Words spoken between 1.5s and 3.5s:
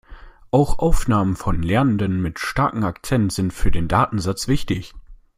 Lernenden mit starkem Akzent